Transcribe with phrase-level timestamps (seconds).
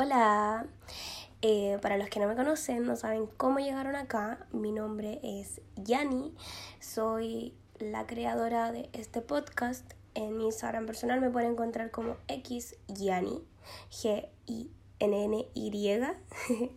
[0.00, 0.64] Hola,
[1.42, 5.60] eh, para los que no me conocen, no saben cómo llegaron acá, mi nombre es
[5.74, 6.36] Yani,
[6.78, 9.94] soy la creadora de este podcast.
[10.14, 13.42] En mi Instagram personal me pueden encontrar como XYani,
[13.90, 15.50] G-I-N-N-Y.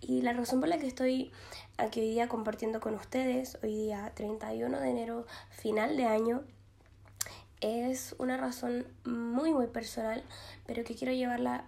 [0.00, 1.32] y la razón por la que estoy
[1.76, 6.44] aquí hoy día compartiendo con ustedes, hoy día 31 de enero, final de año,
[7.60, 10.22] es una razón muy muy personal,
[10.66, 11.66] pero que quiero llevarla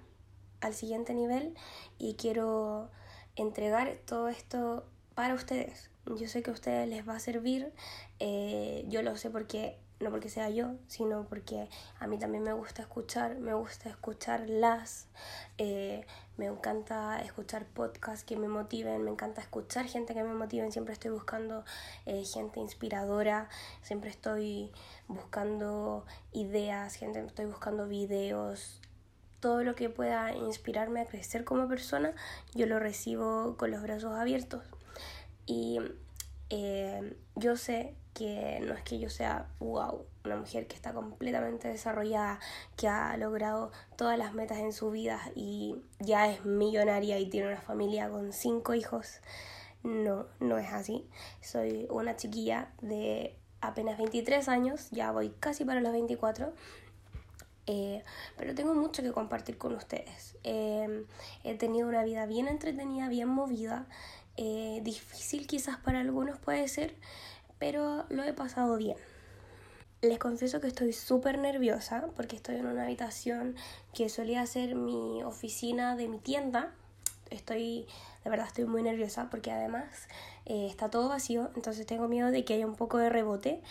[0.66, 1.54] al siguiente nivel
[1.98, 2.90] y quiero
[3.36, 5.90] entregar todo esto para ustedes.
[6.06, 7.72] Yo sé que a ustedes les va a servir,
[8.20, 11.68] eh, yo lo sé porque no porque sea yo, sino porque
[11.98, 15.06] a mí también me gusta escuchar, me gusta escucharlas,
[15.56, 16.04] eh,
[16.36, 20.92] me encanta escuchar podcasts que me motiven, me encanta escuchar gente que me motiven, siempre
[20.92, 21.64] estoy buscando
[22.04, 23.48] eh, gente inspiradora,
[23.80, 24.70] siempre estoy
[25.08, 28.82] buscando ideas, gente, estoy buscando videos,
[29.46, 32.12] todo lo que pueda inspirarme a crecer como persona,
[32.56, 34.64] yo lo recibo con los brazos abiertos.
[35.46, 35.78] Y
[36.50, 41.68] eh, yo sé que no es que yo sea, wow, una mujer que está completamente
[41.68, 42.40] desarrollada,
[42.76, 47.46] que ha logrado todas las metas en su vida y ya es millonaria y tiene
[47.46, 49.20] una familia con cinco hijos.
[49.84, 51.08] No, no es así.
[51.40, 56.52] Soy una chiquilla de apenas 23 años, ya voy casi para los 24
[57.66, 58.04] eh,
[58.36, 60.36] pero tengo mucho que compartir con ustedes.
[60.44, 61.04] Eh,
[61.44, 63.86] he tenido una vida bien entretenida, bien movida,
[64.36, 66.94] eh, difícil quizás para algunos puede ser,
[67.58, 68.96] pero lo he pasado bien.
[70.02, 73.56] Les confieso que estoy súper nerviosa porque estoy en una habitación
[73.92, 76.72] que solía ser mi oficina de mi tienda.
[77.30, 77.86] Estoy,
[78.22, 80.06] de verdad estoy muy nerviosa porque además
[80.44, 83.62] está todo vacío, entonces tengo miedo de que haya un poco de rebote.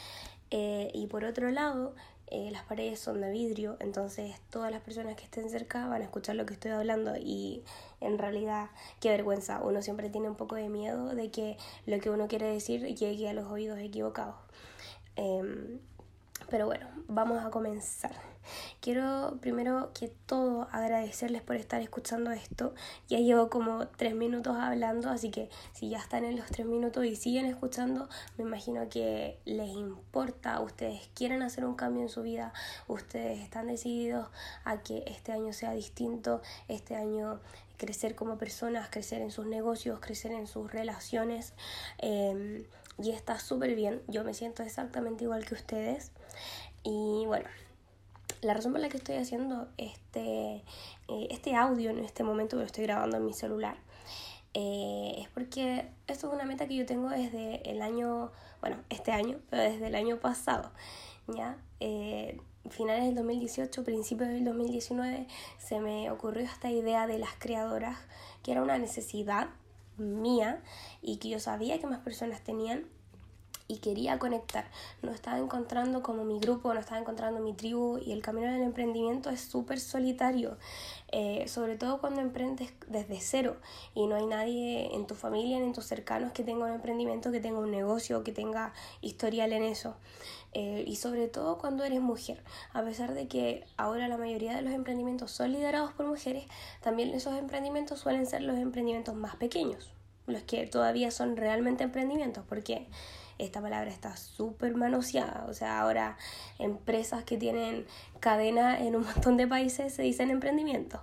[0.52, 1.96] y por otro lado,
[2.28, 6.06] eh, las paredes son de vidrio, entonces todas las personas que estén cerca van a
[6.06, 7.64] escuchar lo que estoy hablando y
[8.02, 12.09] en realidad qué vergüenza, uno siempre tiene un poco de miedo de que lo que
[12.09, 14.36] uno quiere decir llegue a los oídos equivocados.
[15.16, 15.80] Em,
[16.50, 18.34] pero bueno, vamos a comenzar.
[18.81, 22.73] Quiero primero que todo agradecerles por estar escuchando esto.
[23.07, 27.06] Ya llevo como tres minutos hablando, así que si ya están en los tres minutos
[27.06, 32.22] y siguen escuchando, me imagino que les importa, ustedes quieren hacer un cambio en su
[32.22, 32.53] vida,
[32.88, 34.28] ustedes están decididos
[34.63, 37.39] a que este año sea distinto, este año
[37.77, 41.53] crecer como personas, crecer en sus negocios, crecer en sus relaciones.
[41.97, 42.66] Em,
[43.01, 46.12] y está súper bien, yo me siento exactamente igual que ustedes.
[46.83, 47.50] Y bueno,
[48.41, 50.63] la razón por la que estoy haciendo este,
[51.07, 53.78] eh, este audio en este momento que lo estoy grabando en mi celular
[54.57, 58.31] eh, es porque esto es una meta que yo tengo desde el año,
[58.62, 60.72] bueno, este año, pero desde el año pasado,
[61.28, 61.57] ¿ya?
[61.81, 67.97] Eh, finales del 2018, principios del 2019, se me ocurrió esta idea de las creadoras,
[68.44, 69.50] que era una necesidad
[69.97, 70.63] mía
[71.01, 72.85] y que yo sabía que más personas tenían
[73.68, 74.66] y quería conectar.
[75.02, 78.62] No estaba encontrando como mi grupo, no estaba encontrando mi tribu y el camino del
[78.62, 80.58] emprendimiento es súper solitario,
[81.12, 83.58] eh, sobre todo cuando emprendes desde cero
[83.94, 87.31] y no hay nadie en tu familia ni en tus cercanos que tenga un emprendimiento,
[87.31, 89.96] que tenga un negocio, que tenga historial en eso.
[90.58, 92.42] Eh, y sobre todo cuando eres mujer.
[92.72, 96.46] A pesar de que ahora la mayoría de los emprendimientos son liderados por mujeres,
[96.81, 99.92] también esos emprendimientos suelen ser los emprendimientos más pequeños,
[100.28, 102.88] los que todavía son realmente emprendimientos, porque
[103.38, 105.46] esta palabra está súper manoseada.
[105.50, 106.18] O sea, ahora
[106.59, 107.85] empresas que tienen
[108.19, 111.01] cadena en un montón de países se dicen emprendimiento.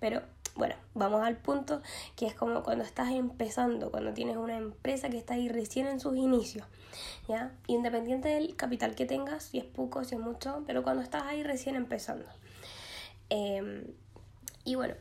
[0.00, 0.22] Pero
[0.56, 1.82] bueno, vamos al punto
[2.16, 5.98] que es como cuando estás empezando, cuando tienes una empresa que está ahí recién en
[5.98, 6.66] sus inicios,
[7.28, 7.52] ¿ya?
[7.66, 11.42] Independiente del capital que tengas, si es poco, si es mucho, pero cuando estás ahí
[11.42, 12.26] recién empezando.
[13.30, 13.84] Em,
[14.64, 14.94] y bueno,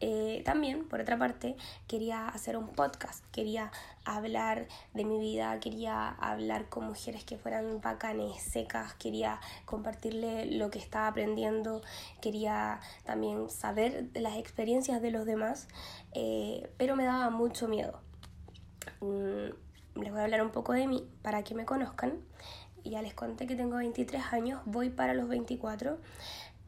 [0.00, 1.56] eh, también, por otra parte,
[1.86, 3.70] quería hacer un podcast, quería
[4.04, 10.70] hablar de mi vida, quería hablar con mujeres que fueran bacanes, secas, quería compartirle lo
[10.70, 11.82] que estaba aprendiendo,
[12.20, 15.68] quería también saber las experiencias de los demás,
[16.12, 18.00] eh, pero me daba mucho miedo.
[19.00, 22.20] Mm, les voy a hablar un poco de mí para que me conozcan.
[22.84, 25.98] Ya les conté que tengo 23 años, voy para los 24.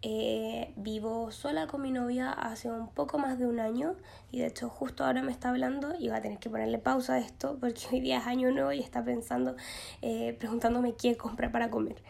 [0.06, 3.97] Eh, vivo sola con mi novia hace un poco más de un año
[4.31, 7.15] y de hecho justo ahora me está hablando y va a tener que ponerle pausa
[7.15, 9.56] a esto porque hoy día es año nuevo y está pensando,
[10.03, 12.03] eh, preguntándome qué comprar para comer.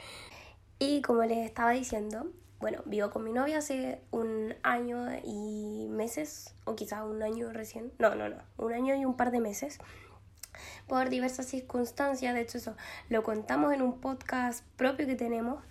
[0.80, 6.56] Y como les estaba diciendo, bueno, vivo con mi novia hace un año y meses,
[6.64, 9.78] o quizás un año recién, no, no, no, un año y un par de meses
[10.88, 12.74] por diversas circunstancias, de hecho eso
[13.08, 15.62] lo contamos en un podcast propio que tenemos.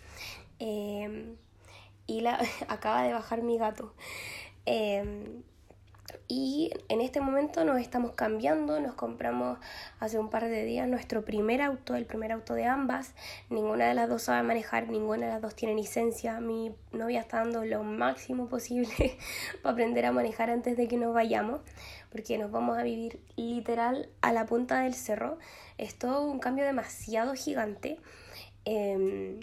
[0.60, 1.36] Eh,
[2.08, 3.94] y la, acaba de bajar mi gato.
[4.66, 5.44] Em,
[6.28, 9.58] y en este momento nos estamos cambiando, nos compramos
[10.00, 13.14] hace un par de días nuestro primer auto, el primer auto de ambas.
[13.50, 16.40] Ninguna de las dos sabe manejar, ninguna de las dos tiene licencia.
[16.40, 19.18] Mi novia está dando lo máximo posible
[19.62, 21.62] para aprender a manejar antes de que nos vayamos,
[22.12, 25.38] porque nos vamos a vivir literal a la punta del cerro.
[25.78, 28.00] Es todo un cambio demasiado gigante.
[28.66, 29.40] Em,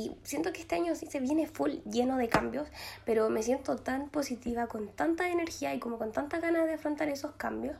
[0.00, 2.66] y siento que este año sí se viene full lleno de cambios,
[3.04, 7.08] pero me siento tan positiva, con tanta energía y como con tantas ganas de afrontar
[7.10, 7.76] esos cambios.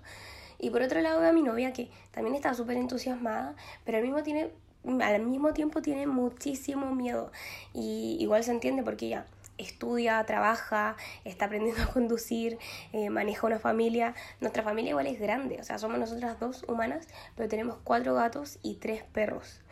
[0.58, 3.54] Y por otro lado veo a mi novia que también está súper entusiasmada,
[3.86, 4.50] pero al mismo, tiene,
[4.84, 7.32] al mismo tiempo tiene muchísimo miedo.
[7.72, 9.24] Y igual se entiende porque ella
[9.56, 12.58] estudia, trabaja, está aprendiendo a conducir,
[12.92, 14.14] eh, maneja una familia.
[14.42, 18.58] Nuestra familia igual es grande, o sea, somos nosotras dos humanas, pero tenemos cuatro gatos
[18.62, 19.62] y tres perros.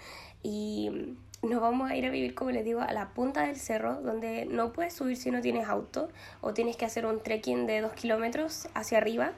[0.42, 4.00] Y nos vamos a ir a vivir, como les digo, a la punta del cerro,
[4.00, 6.08] donde no puedes subir si no tienes auto,
[6.40, 9.32] o tienes que hacer un trekking de dos kilómetros hacia arriba.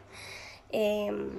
[0.70, 1.30] Em,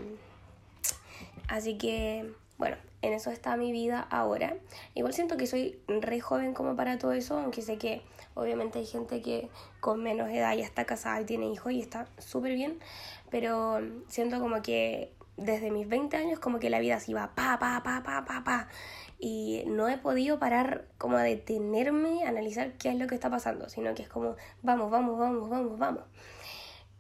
[1.48, 4.56] así que, bueno, en eso está mi vida ahora.
[4.94, 8.02] Igual siento que soy re joven como para todo eso, aunque sé que
[8.36, 9.50] obviamente hay gente que
[9.80, 12.78] con menos edad ya está casada y tiene hijos y está súper bien,
[13.32, 17.58] pero siento como que desde mis 20 años como que la vida así va pa,
[17.58, 18.68] pa, pa, pa, pa, pa
[19.24, 23.30] y no he podido parar como a detenerme a analizar qué es lo que está
[23.30, 26.04] pasando, sino que es como vamos, vamos, vamos, vamos, vamos.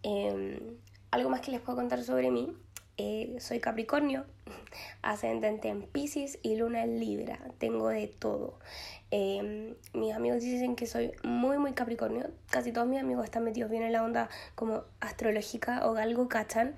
[0.03, 0.77] Em,
[1.09, 2.55] algo más que les puedo contar sobre mí.
[2.97, 4.25] Eh, soy Capricornio,
[5.01, 7.39] ascendente en Pisces y luna en Libra.
[7.57, 8.59] Tengo de todo.
[9.09, 12.29] Em, mis amigos dicen que soy muy, muy Capricornio.
[12.51, 16.75] Casi todos mis amigos están metidos bien en la onda como astrológica o algo cachan.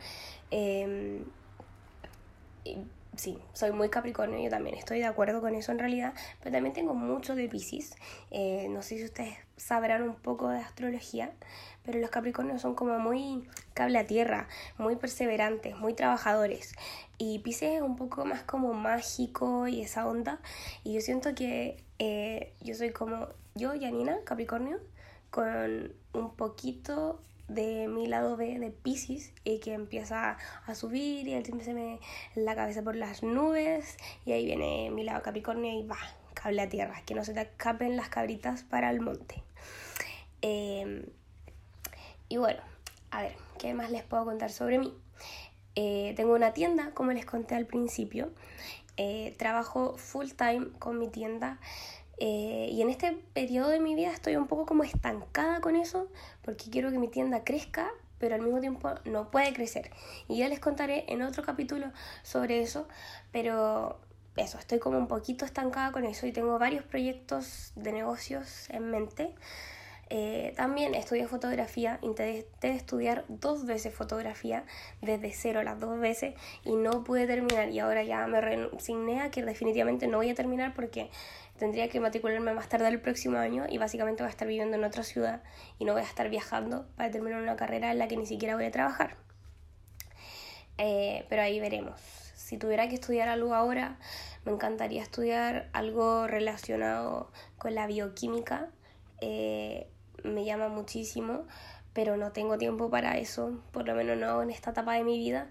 [3.16, 6.74] Sí, soy muy Capricornio, yo también estoy de acuerdo con eso en realidad, pero también
[6.74, 7.96] tengo mucho de Pisces.
[8.32, 11.32] Eh, no sé si ustedes sabrán un poco de astrología,
[11.86, 14.48] pero los Capricornios son como muy cable a tierra,
[14.80, 16.74] muy perseverantes, muy trabajadores.
[17.20, 20.40] Y Pisces es un poco más como mágico y esa onda.
[20.84, 24.80] Y yo siento que eh, yo soy como yo, Janina, Capricornio,
[25.30, 31.34] con un poquito de mi lado B de Pisces y que empieza a subir y
[31.34, 32.00] él siempre se me
[32.36, 35.98] la cabeza por las nubes y ahí viene mi lado Capricornio y va,
[36.34, 39.44] cable a tierra, que no se te escapen las cabritas para el monte.
[40.42, 41.06] Em,
[42.30, 42.62] y bueno,
[43.12, 44.94] a ver, ¿qué más les puedo contar sobre mí?
[45.76, 48.32] Eh, tengo una tienda, como les conté al principio.
[48.98, 51.60] Eh, trabajo full time con mi tienda.
[52.20, 56.08] Eh, y en este periodo de mi vida estoy un poco como estancada con eso
[56.44, 57.90] porque quiero que mi tienda crezca,
[58.20, 59.92] pero al mismo tiempo no puede crecer.
[60.28, 62.88] Y ya les contaré en otro capítulo sobre eso,
[63.32, 64.00] pero
[64.36, 68.90] eso, estoy como un poquito estancada con eso y tengo varios proyectos de negocios en
[68.90, 69.36] mente.
[70.10, 74.64] Eh, también estudié fotografía, intenté estudiar dos veces fotografía,
[75.02, 77.70] desde cero las dos veces, y no pude terminar.
[77.70, 81.10] Y ahora ya me resigné a que definitivamente no voy a terminar porque
[81.58, 84.84] tendría que matricularme más tarde el próximo año y básicamente voy a estar viviendo en
[84.84, 85.44] otra ciudad
[85.80, 88.56] y no voy a estar viajando para terminar una carrera en la que ni siquiera
[88.56, 89.18] voy a trabajar.
[90.78, 92.00] Eh, pero ahí veremos.
[92.36, 93.98] Si tuviera que estudiar algo ahora,
[94.46, 98.70] me encantaría estudiar algo relacionado con la bioquímica.
[99.22, 99.88] Eh,
[100.24, 101.46] me llama muchísimo,
[101.94, 105.18] pero no tengo tiempo para eso, por lo menos no en esta etapa de mi
[105.18, 105.50] vida.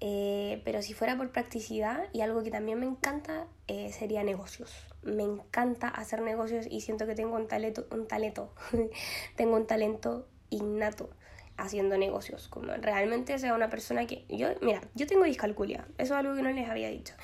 [0.00, 3.46] Eh, pero si fuera por practicidad y algo que también me encanta
[3.90, 8.52] sería negocios me encanta hacer negocios y siento que tengo un talento, un talento,
[9.36, 11.08] tengo un talento innato
[11.56, 16.20] haciendo negocios, como realmente sea una persona que yo, mira, yo tengo discalculia, eso es
[16.20, 17.14] algo que no les había dicho.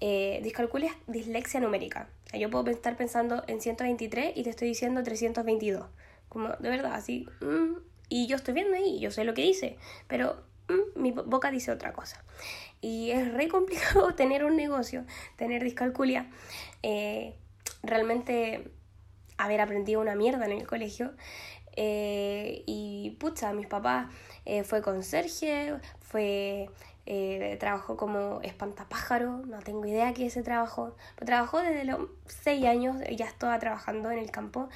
[0.00, 2.08] Eh, discalculia es dislexia numérica.
[2.32, 5.86] Yo puedo estar pensando en 123 y te estoy diciendo 322.
[6.30, 7.28] Como, de verdad, así.
[7.40, 7.74] Mm,
[8.08, 9.76] y yo estoy viendo ahí, yo sé lo que dice,
[10.08, 10.42] pero
[10.96, 12.22] mi boca dice otra cosa.
[12.80, 15.04] Y es re complicado tener un negocio,
[15.36, 16.30] tener discalculia.
[16.82, 17.34] Eh,
[17.82, 18.70] realmente
[19.38, 21.12] haber aprendido una mierda en el colegio.
[21.76, 24.12] Eh, y pucha, mis papás
[24.44, 26.68] eh, fue conserje, fue
[27.04, 32.08] eh, trabajó como espantapájaro, no tengo idea qué es ese trabajo, pero trabajó desde los
[32.26, 34.68] 6 años, ya estaba trabajando en el campo,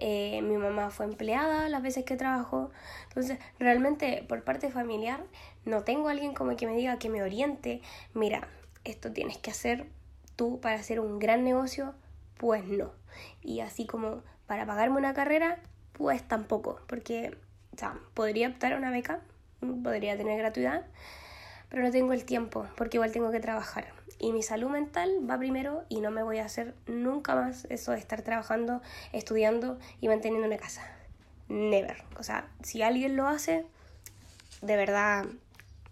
[0.00, 2.70] mi mamá fue empleada las veces que trabajó,
[3.08, 5.24] entonces realmente por parte familiar
[5.64, 7.82] no tengo alguien como que me diga que me oriente,
[8.14, 8.48] mira,
[8.84, 9.86] esto tienes que hacer
[10.36, 11.94] tú para hacer un gran negocio,
[12.38, 12.92] pues no.
[13.42, 15.58] Y así como para pagarme una carrera,
[15.92, 17.36] pues tampoco, porque
[17.72, 17.76] o
[18.14, 19.20] podría optar a una beca,
[19.82, 20.86] podría tener gratuidad,
[21.70, 23.86] pero no tengo el tiempo, porque igual tengo que trabajar.
[24.18, 27.92] Y mi salud mental va primero y no me voy a hacer nunca más eso
[27.92, 30.82] de estar trabajando, estudiando y manteniendo una casa.
[31.48, 32.04] never.
[32.18, 33.64] O sea, si alguien lo hace,
[34.62, 35.24] de verdad,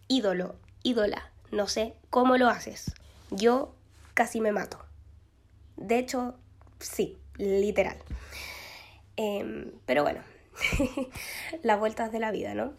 [0.09, 1.31] ídolo, ídola.
[1.51, 2.93] No sé cómo lo haces.
[3.31, 3.75] Yo
[4.15, 4.79] casi me mato.
[5.77, 6.35] De hecho,
[6.81, 7.97] sí, literal.
[9.17, 10.21] Em, pero bueno,
[11.63, 12.75] las vueltas de la vida, ¿no?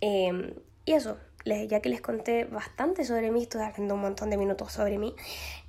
[0.00, 4.36] Em, y eso, ya que les conté bastante sobre mí, estoy haciendo un montón de
[4.36, 5.14] minutos sobre mí,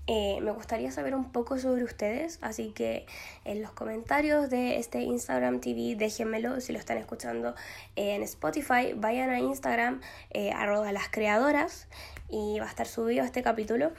[0.05, 3.05] eh, me gustaría saber un poco sobre ustedes, así que
[3.45, 7.55] en los comentarios de este Instagram TV déjenmelo si lo están escuchando
[7.95, 10.01] en Spotify, vayan a Instagram
[10.31, 11.87] eh, arroba las creadoras
[12.29, 13.93] y va a estar subido este capítulo.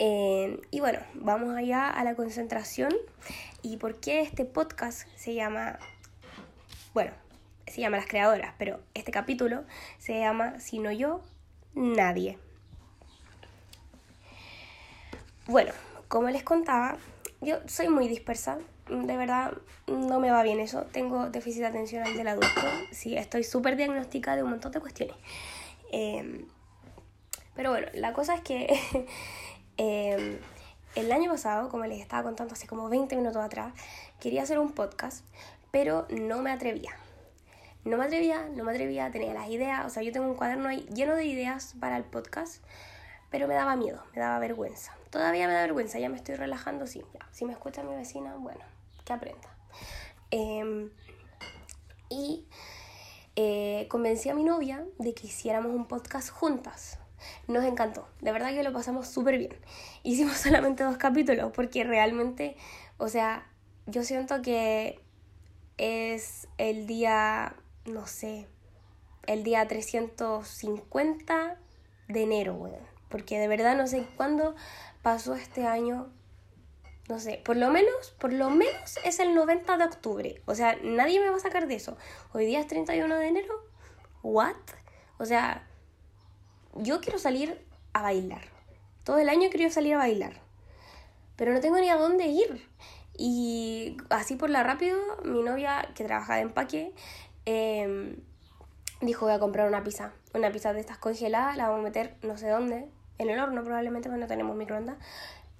[0.00, 2.92] Eh, y bueno, vamos allá a la concentración
[3.62, 5.78] y por qué este podcast se llama,
[6.92, 7.12] bueno,
[7.66, 9.64] se llama Las Creadoras, pero este capítulo
[9.98, 11.20] se llama Si no yo,
[11.74, 12.38] nadie.
[15.46, 15.72] Bueno,
[16.08, 16.96] como les contaba,
[17.40, 19.52] yo soy muy dispersa, de verdad
[19.86, 24.42] no me va bien eso, tengo déficit atencional del adulto, sí, estoy súper diagnosticada de
[24.44, 25.16] un montón de cuestiones.
[25.90, 26.46] Em,
[27.54, 28.68] pero bueno, la cosa es que
[29.76, 30.38] em,
[30.94, 33.72] el año pasado, como les estaba contando hace como 20 minutos atrás,
[34.20, 35.24] quería hacer un podcast,
[35.70, 36.92] pero no me atrevía.
[37.84, 40.68] No me atrevía, no me atrevía, tenía las ideas, o sea, yo tengo un cuaderno
[40.68, 42.62] ahí lleno de ideas para el podcast,
[43.30, 44.96] pero me daba miedo, me daba vergüenza.
[45.10, 47.02] Todavía me da vergüenza, ya me estoy relajando, sí.
[47.32, 48.60] Si me escucha mi vecina, bueno,
[49.04, 49.48] que aprenda.
[50.30, 50.90] Em,
[52.08, 52.46] y
[53.34, 56.98] eh, convencí a mi novia de que hiciéramos un podcast juntas.
[57.48, 59.56] Nos encantó, de verdad que lo pasamos súper bien.
[60.02, 62.56] Hicimos solamente dos capítulos porque realmente,
[62.98, 63.46] o sea,
[63.86, 65.00] yo siento que
[65.78, 68.46] es el día, no sé,
[69.26, 71.58] el día 350
[72.08, 74.54] de enero, bueno, porque de verdad no sé cuándo
[75.02, 76.10] pasó este año,
[77.08, 80.42] no sé, por lo menos, por lo menos es el 90 de octubre.
[80.46, 81.96] O sea, nadie me va a sacar de eso.
[82.32, 83.54] Hoy día es 31 de enero.
[84.22, 84.54] ¿What?
[85.18, 85.68] O sea,
[86.74, 88.42] yo quiero salir a bailar.
[89.04, 90.40] Todo el año querido salir a bailar.
[91.36, 92.68] Pero no tengo ni a dónde ir.
[93.18, 96.94] Y así por la rápido, mi novia que trabaja de empaque
[97.44, 98.16] em,
[99.00, 100.12] dijo voy a comprar una pizza.
[100.34, 103.62] Una pizza de estas congeladas, la vamos a meter no sé dónde, en el horno
[103.62, 104.96] probablemente, porque no tenemos microondas.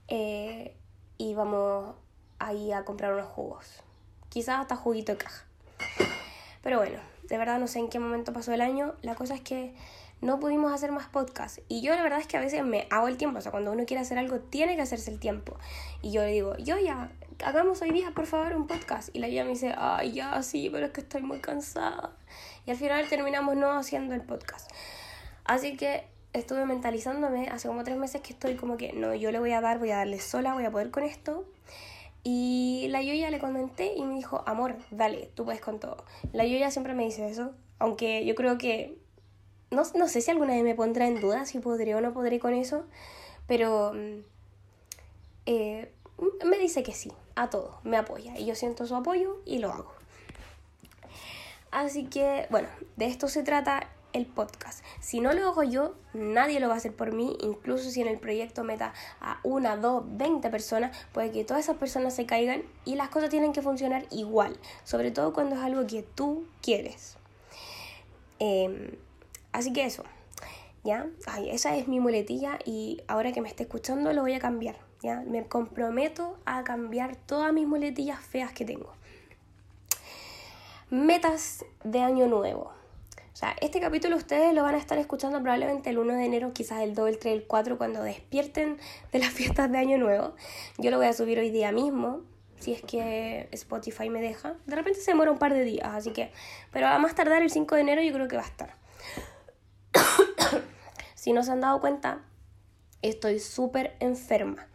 [0.09, 0.77] Eh,
[1.19, 1.95] y vamos
[2.39, 3.83] ahí a comprar unos jugos.
[4.29, 5.45] Quizás hasta juguito de caja.
[6.63, 8.95] Pero bueno, de verdad no sé en qué momento pasó el año.
[9.03, 9.75] La cosa es que
[10.21, 11.59] no pudimos hacer más podcast.
[11.69, 13.39] Y yo la verdad es que a veces me hago el tiempo.
[13.39, 15.57] O sea, cuando uno quiere hacer algo, tiene que hacerse el tiempo.
[16.01, 17.11] Y yo le digo, yo ya,
[17.45, 19.11] hagamos hoy día, por favor, un podcast.
[19.13, 22.17] Y la ella me dice, ay, ya, sí, pero es que estoy muy cansada.
[22.67, 24.71] Y al final terminamos no haciendo el podcast.
[25.45, 29.39] Así que estuve mentalizándome hace como tres meses que estoy como que no, yo le
[29.39, 31.45] voy a dar, voy a darle sola, voy a poder con esto.
[32.25, 36.05] Y la Yoya le comenté y me dijo, amor, dale, tú puedes con todo.
[36.33, 38.97] La Yoya siempre me dice eso, aunque yo creo que,
[39.71, 42.39] no, no sé si alguna vez me pondrá en duda si podré o no podré
[42.39, 42.85] con eso,
[43.49, 44.21] pero mm,
[45.47, 45.93] eh,
[46.45, 48.39] me dice que sí, a todo, me apoya.
[48.39, 49.93] Y yo siento su apoyo y lo hago.
[51.71, 54.85] Así que, bueno, de esto se trata el podcast.
[55.01, 58.09] Si no lo hago yo, nadie lo va a hacer por mí, incluso si en
[58.09, 62.63] el proyecto meta a una, dos, veinte personas, puede que todas esas personas se caigan
[62.85, 67.17] y las cosas tienen que funcionar igual, sobre todo cuando es algo que tú quieres.
[68.39, 68.97] Em,
[69.53, 70.05] así que eso,
[70.85, 71.07] ¿ya?
[71.27, 74.77] Ay, esa es mi muletilla y ahora que me esté escuchando lo voy a cambiar,
[75.03, 75.23] ¿ya?
[75.27, 78.93] Me comprometo a cambiar todas mis muletillas feas que tengo.
[80.91, 82.73] Metas de año nuevo.
[83.33, 86.53] O sea, este capítulo ustedes lo van a estar escuchando probablemente el 1 de enero,
[86.53, 88.79] quizás el 2, el 3, el 4, cuando despierten
[89.11, 90.35] de las fiestas de Año Nuevo.
[90.79, 92.21] Yo lo voy a subir hoy día mismo,
[92.61, 94.55] si es que Spotify me deja.
[94.67, 96.31] De repente se demora un par de días, así que...
[96.71, 98.77] Pero a más tardar el 5 de enero yo creo que va a estar.
[101.15, 102.21] si no se han dado cuenta,
[103.03, 104.67] estoy súper enferma.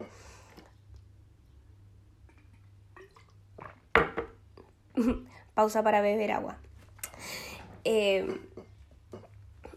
[5.54, 6.58] Pausa para beber agua.
[7.84, 8.40] Eh,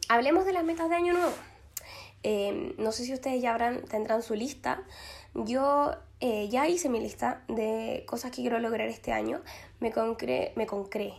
[0.10, 1.34] hablemos de las metas de año nuevo.
[2.24, 3.58] Eh, no sé si ustedes ya
[3.89, 4.84] tendrán su lista.
[5.34, 9.41] Yo eh, ya hice mi lista de cosas que quiero lograr este año.
[9.79, 9.93] Me,
[10.55, 11.13] me concré.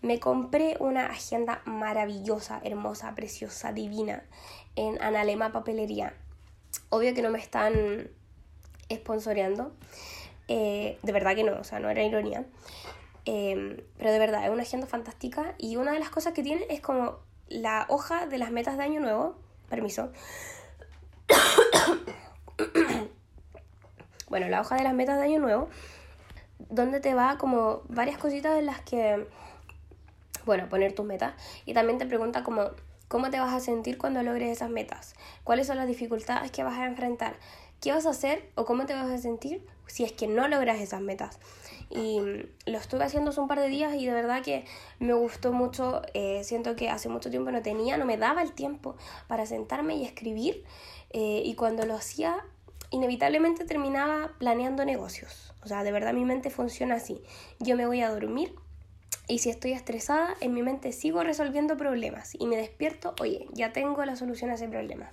[0.00, 4.24] Me compré una agenda maravillosa, hermosa, preciosa, divina
[4.74, 6.14] en Analema Papelería.
[6.90, 8.10] Obvio que no me están
[8.92, 9.72] sponsoreando.
[10.48, 12.44] de verdad que no, o sea, no era ironía.
[13.24, 16.64] Em, pero de verdad, es una agenda fantástica y una de las cosas que tiene
[16.70, 19.36] es como la hoja de las metas de año nuevo.
[19.68, 20.10] Permiso.
[24.28, 25.68] bueno, la hoja de las metas de año nuevo
[26.58, 29.26] donde te va como varias cositas en las que,
[30.44, 31.34] bueno, poner tus metas.
[31.64, 32.70] Y también te pregunta como,
[33.08, 35.14] ¿cómo te vas a sentir cuando logres esas metas?
[35.44, 37.36] ¿Cuáles son las dificultades que vas a enfrentar?
[37.80, 40.80] ¿Qué vas a hacer o cómo te vas a sentir si es que no logras
[40.80, 41.38] esas metas?
[41.90, 42.20] Y
[42.66, 44.64] lo estuve haciendo hace un par de días y de verdad que
[44.98, 46.02] me gustó mucho.
[46.12, 48.96] Eh, siento que hace mucho tiempo no tenía, no me daba el tiempo
[49.26, 50.64] para sentarme y escribir.
[51.10, 52.44] Eh, y cuando lo hacía,
[52.90, 55.54] inevitablemente terminaba planeando negocios.
[55.62, 57.22] O sea, de verdad mi mente funciona así.
[57.58, 58.54] Yo me voy a dormir
[59.28, 63.72] y si estoy estresada, en mi mente sigo resolviendo problemas y me despierto, oye, ya
[63.74, 65.12] tengo la solución a ese problema.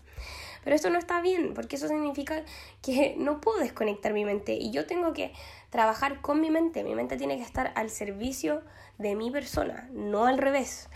[0.63, 2.43] Pero esto no está bien, porque eso significa
[2.81, 5.33] que no puedo desconectar mi mente y yo tengo que
[5.69, 6.83] trabajar con mi mente.
[6.83, 8.61] Mi mente tiene que estar al servicio
[8.97, 10.89] de mi persona, no al revés.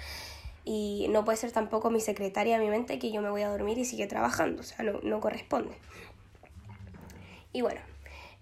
[0.63, 3.77] Y no puede ser tampoco mi secretaria mi mente que yo me voy a dormir
[3.77, 5.75] y sigue trabajando, o sea, no, no corresponde.
[7.51, 7.81] Y bueno,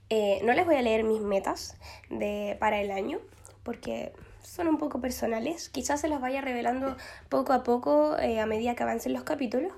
[0.10, 1.78] eh, no les voy a leer mis metas
[2.10, 3.20] de, para el año
[3.64, 4.14] porque
[4.48, 5.70] son un poco personales.
[5.70, 6.96] Quizás se las vaya revelando
[7.30, 9.74] poco a poco eh, a medida que avancen los capítulos.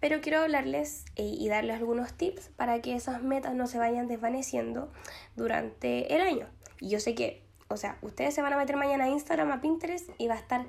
[0.00, 4.08] Pero quiero hablarles eh, y darles algunos tips para que esas metas no se vayan
[4.08, 4.92] desvaneciendo
[5.36, 6.48] durante el año.
[6.80, 9.60] Y yo sé que, o sea, ustedes se van a meter mañana a Instagram, a
[9.60, 10.66] Pinterest y va a estar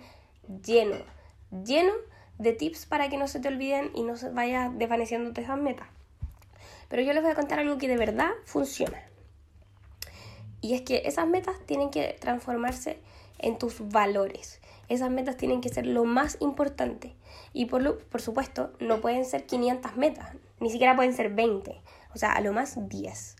[0.63, 0.97] lleno,
[1.65, 1.93] lleno
[2.37, 5.87] de tips para que no se te olviden y no se vaya desvaneciendo esas metas.
[6.87, 9.01] Pero yo les voy a contar algo que de verdad funciona.
[10.61, 12.99] Y es que esas metas tienen que transformarse
[13.43, 14.59] en tus valores.
[14.89, 17.15] Esas metas tienen que ser lo más importante.
[17.53, 21.81] Y por, lo, por supuesto, no pueden ser 500 metas, ni siquiera pueden ser 20,
[22.13, 23.35] o sea, a lo más 10.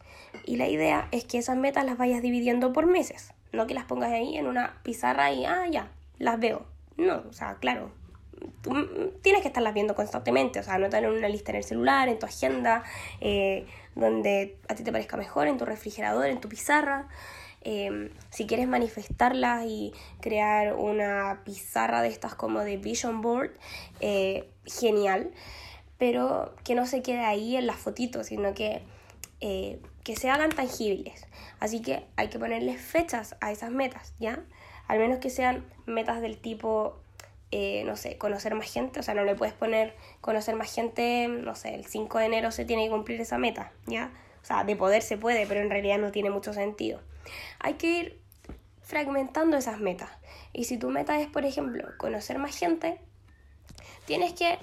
[0.45, 3.86] Y la idea es que esas metas las vayas dividiendo por meses, no que las
[3.86, 6.65] pongas ahí en una pizarra y, ah, ya, las veo.
[6.98, 7.91] No, o sea, claro,
[9.22, 12.19] tienes que estarlas viendo constantemente, o sea, anotar en una lista en el celular, en
[12.19, 12.83] tu agenda,
[13.22, 17.07] eh, donde a ti te parezca mejor, en tu refrigerador, en tu pizarra.
[17.65, 23.51] Em, si quieres manifestarlas y crear una pizarra de estas como de vision board,
[24.01, 25.32] eh, genial,
[25.98, 28.81] pero que no se quede ahí en las fotitos, sino que,
[29.40, 31.25] eh, que se hagan tangibles.
[31.59, 34.44] Así que hay que ponerles fechas a esas metas, ¿ya?
[34.87, 37.03] Al menos que sean metas del tipo
[37.55, 41.27] eh, no sé, conocer más gente, o sea, no le puedes poner conocer más gente,
[41.27, 44.11] no sé, el 5 de enero se tiene que cumplir esa meta, ¿ya?
[44.44, 47.00] O sea, de poder se puede, pero en realidad no tiene mucho sentido.
[47.60, 48.22] Hay que ir
[48.82, 50.10] fragmentando esas metas.
[50.51, 53.00] Y si tu meta es, por ejemplo, conocer más gente,
[54.06, 54.60] tienes que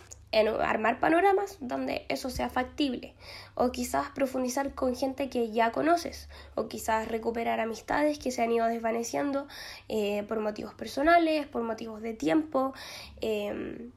[0.62, 3.14] armar panoramas donde eso sea factible
[3.56, 8.52] o quizás profundizar con gente que ya conoces o quizás recuperar amistades que se han
[8.52, 9.48] ido desvaneciendo
[9.88, 12.74] eh, por motivos personales, por motivos de tiempo,
[13.20, 13.90] em,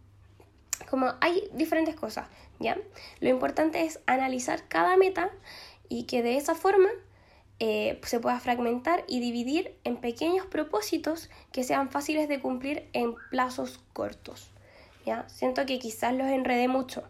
[0.89, 2.27] como hay diferentes cosas,
[2.59, 2.77] ¿ya?
[3.19, 5.29] Lo importante es analizar cada meta
[5.93, 6.89] y que de esa forma
[7.59, 13.13] eh, se pueda fragmentar y dividir en pequeños propósitos que sean fáciles de cumplir en
[13.29, 14.49] plazos cortos.
[15.05, 15.29] ¿ya?
[15.29, 17.03] Siento que quizás los enredé mucho,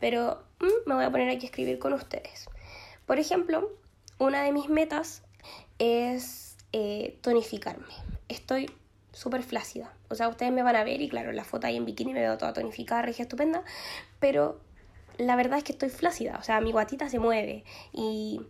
[0.00, 2.50] pero mm, me voy a poner aquí a escribir con ustedes.
[3.06, 3.72] Por ejemplo,
[4.18, 5.22] una de mis metas
[5.78, 7.86] es eh, tonificarme.
[8.28, 8.70] Estoy
[9.12, 9.94] súper flácida.
[10.10, 12.20] O sea, ustedes me van a ver y claro, la foto ahí en bikini me
[12.20, 13.64] veo toda tonificada, regia, estupenda,
[14.20, 14.60] pero
[15.18, 16.36] la verdad es que estoy flácida.
[16.38, 18.40] O sea, mi guatita se mueve y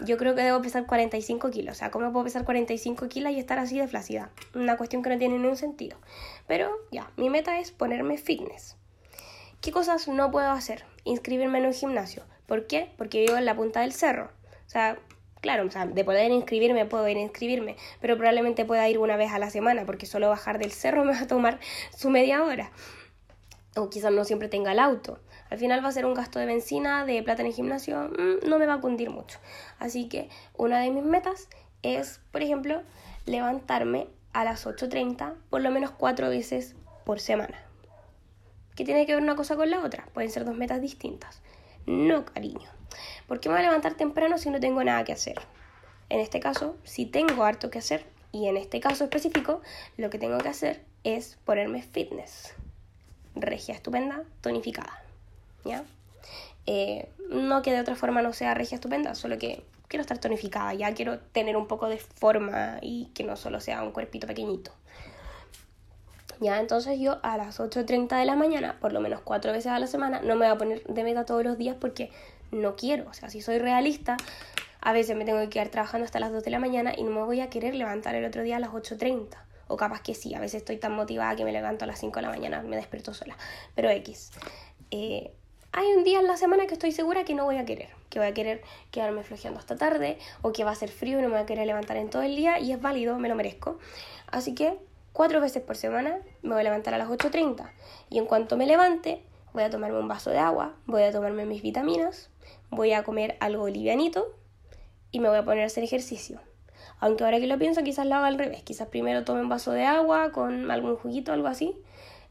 [0.00, 1.76] yo creo que debo pesar 45 kilos.
[1.76, 4.30] O sea, ¿cómo puedo pesar 45 kilos y estar así de flácida?
[4.54, 5.98] Una cuestión que no tiene ningún sentido.
[6.46, 8.76] Pero ya, mi meta es ponerme fitness.
[9.60, 10.84] ¿Qué cosas no puedo hacer?
[11.04, 12.22] Inscribirme en un gimnasio.
[12.46, 12.92] ¿Por qué?
[12.96, 14.30] Porque vivo en la punta del cerro.
[14.66, 14.98] O sea,
[15.40, 19.16] claro, o sea, de poder inscribirme puedo ir a inscribirme, pero probablemente pueda ir una
[19.16, 21.58] vez a la semana porque solo bajar del cerro me va a tomar
[21.96, 22.70] su media hora.
[23.76, 25.20] O quizás no siempre tenga el auto.
[25.50, 28.48] Al final va a ser un gasto de benzina, de plata en el gimnasio, mm,
[28.48, 29.38] no me va a cundir mucho.
[29.78, 31.48] Así que una de mis metas
[31.82, 32.82] es, por ejemplo,
[33.26, 37.58] levantarme a las 8.30 por lo menos cuatro veces por semana.
[38.76, 40.06] ¿Qué tiene que ver una cosa con la otra?
[40.12, 41.42] Pueden ser dos metas distintas.
[41.86, 42.68] No, cariño.
[43.26, 45.40] ¿Por qué me voy a levantar temprano si no tengo nada que hacer?
[46.10, 49.62] En este caso, si tengo harto que hacer, y en este caso específico,
[49.96, 52.54] lo que tengo que hacer es ponerme fitness.
[53.34, 55.07] Regia estupenda, tonificada.
[55.64, 55.84] ¿Ya?
[56.66, 60.74] Eh, no que de otra forma no sea regia estupenda, solo que quiero estar tonificada,
[60.74, 64.72] ya quiero tener un poco de forma y que no solo sea un cuerpito pequeñito.
[66.40, 69.78] Ya, entonces yo a las 8.30 de la mañana, por lo menos cuatro veces a
[69.78, 72.10] la semana, no me voy a poner de meta todos los días porque
[72.52, 73.08] no quiero.
[73.10, 74.16] O sea, si soy realista,
[74.80, 77.10] a veces me tengo que quedar trabajando hasta las 2 de la mañana y no
[77.10, 79.36] me voy a querer levantar el otro día a las 8.30.
[79.66, 82.14] O capaz que sí, a veces estoy tan motivada que me levanto a las 5
[82.14, 83.36] de la mañana, me despierto sola.
[83.74, 84.30] Pero X.
[84.90, 85.32] Eh,
[85.72, 88.18] hay un día en la semana que estoy segura que no voy a querer, que
[88.18, 91.28] voy a querer quedarme flojeando hasta tarde o que va a ser frío y no
[91.28, 93.78] me voy a querer levantar en todo el día y es válido, me lo merezco.
[94.30, 94.78] Así que
[95.12, 97.70] cuatro veces por semana me voy a levantar a las 8.30
[98.10, 101.44] y en cuanto me levante voy a tomarme un vaso de agua, voy a tomarme
[101.44, 102.30] mis vitaminas,
[102.70, 104.34] voy a comer algo livianito
[105.10, 106.40] y me voy a poner a hacer ejercicio.
[107.00, 109.72] Aunque ahora que lo pienso quizás lo haga al revés, quizás primero tome un vaso
[109.72, 111.76] de agua con algún juguito, algo así,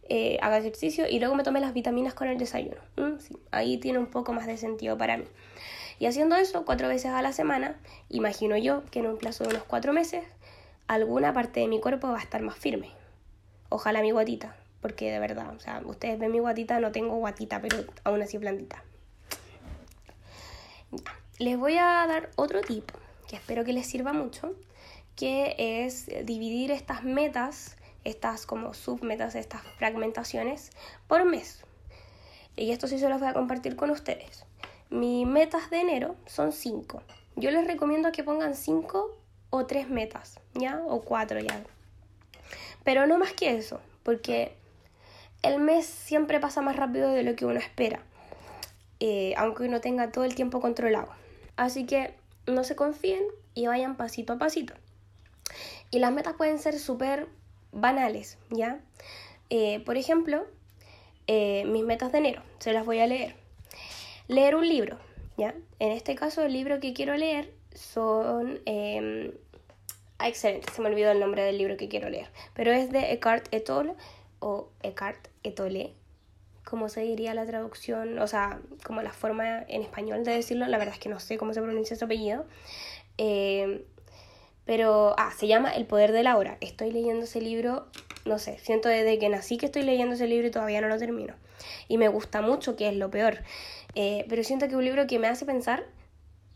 [0.10, 2.82] eh, haga ejercicio y luego me tome las vitaminas con el desayuno.
[2.96, 3.18] Mm,
[3.52, 5.26] ahí tiene un poco más de sentido para mí.
[6.00, 9.52] Y haciendo eso cuatro veces a la semana, imagino yo que en un plazo de
[9.52, 10.24] unos cuatro meses,
[10.88, 12.92] alguna parte de mi cuerpo va a estar más firme.
[13.70, 17.62] Ojalá mi guatita, porque de verdad, o sea, ustedes ven mi guatita, no tengo guatita,
[17.62, 18.84] pero aún así blandita.
[21.40, 22.90] Les voy a dar otro tip
[23.28, 24.56] que espero que les sirva mucho,
[25.16, 27.77] que es dividir estas metas
[28.08, 30.72] estas como submetas, estas fragmentaciones
[31.08, 31.64] por mes.
[32.56, 34.46] Y esto sí se los voy a compartir con ustedes.
[34.90, 37.04] Mis metas de enero son 5.
[37.36, 39.18] Yo les recomiendo que pongan 5
[39.50, 40.82] o 3 metas, ¿ya?
[40.88, 41.62] O 4 ya.
[42.84, 44.54] Pero no más que eso, porque
[45.44, 48.00] el mes siempre pasa más rápido de lo que uno espera,
[49.02, 51.10] eh, aunque uno tenga todo el tiempo controlado.
[51.58, 52.16] Así que
[52.46, 54.74] no se confíen y vayan pasito a pasito.
[55.92, 57.28] Y las metas pueden ser súper
[57.80, 58.80] banales, ¿ya?
[59.50, 60.46] Eh, por ejemplo,
[61.28, 63.36] eh, mis metas de enero, se las voy a leer.
[64.28, 64.98] Leer un libro,
[65.38, 65.56] ¿ya?
[65.80, 68.60] En este caso, el libro que quiero leer son...
[70.20, 73.14] Ah, excelente, se me olvidó el nombre del libro que quiero leer, pero es de
[73.14, 73.94] Eckhart Tolle
[74.40, 75.94] o Eckhart Tolle,
[76.64, 80.80] como se diría la traducción, o sea, como la forma en español de decirlo, la
[80.80, 82.46] verdad es que no sé cómo se pronuncia su apellido.
[83.20, 83.86] Eh,
[84.68, 86.58] pero, ah, se llama El Poder de la Hora.
[86.62, 87.88] Estoy leyendo ese libro,
[88.26, 91.00] no sé, siento desde que nací que estoy leyendo ese libro y todavía no lo
[91.00, 91.34] termino.
[91.88, 93.40] Y me gusta mucho, que es lo peor.
[93.96, 95.86] Eh, pero siento que es un libro que me hace pensar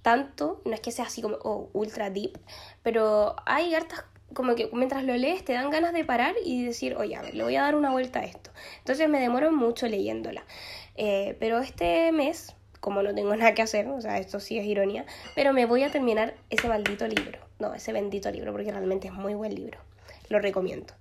[0.02, 2.38] tanto, no es que sea así como oh, ultra deep,
[2.84, 6.96] pero hay hartas como que mientras lo lees te dan ganas de parar y decir,
[6.96, 8.52] oye, a ver, le voy a dar una vuelta a esto.
[8.80, 10.44] Entonces me demoro mucho leyéndola.
[10.96, 14.66] Eh, pero este mes, como no tengo nada que hacer, o sea, esto sí es
[14.66, 17.40] ironía, pero me voy a terminar ese maldito libro.
[17.62, 19.78] No, ese bendito libro, porque realmente es muy buen libro.
[20.30, 20.96] Lo recomiendo.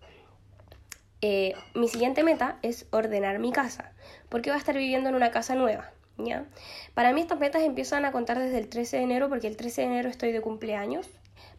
[1.23, 3.93] Eh, mi siguiente meta es ordenar mi casa,
[4.29, 5.91] porque voy a estar viviendo en una casa nueva.
[6.19, 6.45] ¿ya?
[6.93, 9.81] Para mí estas metas empiezan a contar desde el 13 de enero, porque el 13
[9.81, 11.09] de enero estoy de cumpleaños.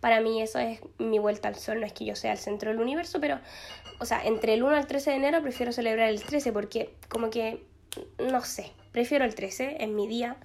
[0.01, 2.69] Para mí eso es mi vuelta al sol, no es que yo sea el centro
[2.69, 3.39] del universo, pero,
[3.99, 7.31] o sea, entre el 1 al 13 de enero prefiero celebrar el 13 porque como
[7.31, 7.65] que,
[8.19, 10.37] no sé, prefiero el 13, en mi día.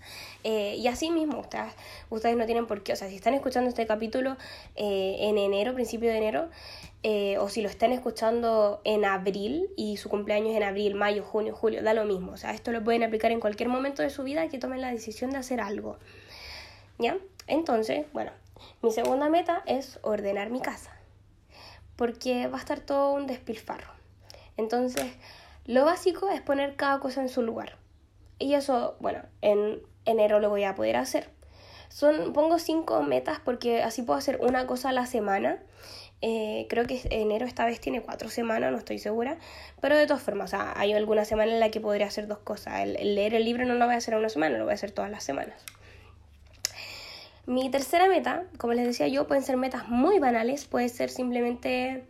[0.45, 1.73] Eh, y así mismo, ustedes,
[2.11, 4.37] ustedes no tienen por qué, o sea, si están escuchando este capítulo
[4.77, 6.49] eh, en enero, principio de enero,
[7.03, 11.55] eh, o si lo están escuchando en abril y su cumpleaños en abril, mayo, junio,
[11.55, 12.33] julio, da lo mismo.
[12.33, 14.91] O sea, esto lo pueden aplicar en cualquier momento de su vida que tomen la
[14.91, 15.99] decisión de hacer algo.
[16.99, 17.19] ¿Ya?
[17.47, 18.33] Entonces, bueno,
[18.83, 20.97] mi segunda meta es ordenar mi casa.
[21.95, 23.93] Porque va a estar todo un despilfarro.
[24.57, 25.07] Entonces,
[25.65, 27.77] lo básico es poner cada cosa en su lugar.
[28.39, 31.29] Y eso, bueno, en enero lo voy a poder hacer.
[31.89, 35.63] Son, pongo cinco metas porque así puedo hacer una cosa a la semana.
[36.23, 39.39] Eh, creo que enero esta vez tiene cuatro semanas, no estoy segura.
[39.81, 42.81] Pero de todas formas, hay alguna semana en la que podría hacer dos cosas.
[42.81, 44.91] El, leer el libro no lo voy a hacer una semana, lo voy a hacer
[44.91, 45.65] todas las semanas.
[47.47, 50.65] Mi tercera meta, como les decía yo, pueden ser metas muy banales.
[50.65, 52.05] Puede ser simplemente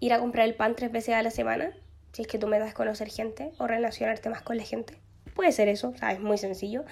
[0.00, 1.72] ir a comprar el pan tres veces a la semana,
[2.12, 4.96] si es que tu meta es conocer gente o relacionarte más con la gente.
[5.36, 6.84] Puede ser eso, o sea, es muy sencillo.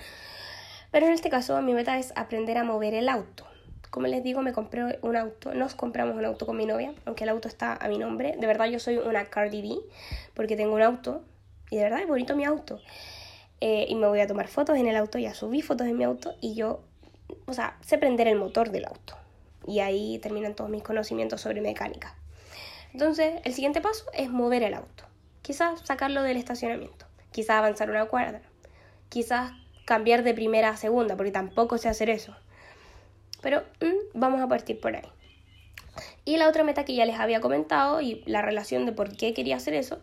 [0.93, 3.47] Pero en este caso mi meta es aprender a mover el auto.
[3.89, 7.25] Como les digo, me compré un auto, nos compramos un auto con mi novia, aunque
[7.25, 8.37] el auto está a mi nombre.
[8.39, 9.77] De verdad yo soy una Cardi B,
[10.35, 11.23] porque tengo un auto,
[11.71, 12.81] y de verdad es bonito mi auto.
[13.61, 16.05] Eh, y me voy a tomar fotos en el auto, ya subí fotos en mi
[16.05, 16.83] auto, y yo,
[17.47, 19.17] o sea, sé prender el motor del auto.
[19.67, 22.15] Y ahí terminan todos mis conocimientos sobre mecánica.
[22.93, 25.05] Entonces, el siguiente paso es mover el auto.
[25.41, 27.04] Quizás sacarlo del estacionamiento
[27.35, 28.43] quizás avanzar una cuadra,
[29.09, 29.51] quizás
[29.85, 32.33] cambiar de primera a segunda, porque tampoco sé hacer eso.
[33.43, 35.03] Pero mm, vamos a partir por ahí.
[36.25, 39.35] Y la otra meta que ya les había comentado y la relación de por qué
[39.35, 40.01] quería hacer eso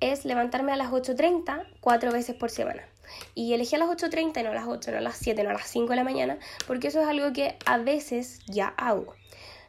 [0.00, 2.82] es levantarme a las 8.30 cuatro veces por semana.
[3.34, 5.52] Y elegí a las 8.30 no a las 8, no a las 7, no a
[5.52, 9.14] las 5 de la mañana, porque eso es algo que a veces ya hago.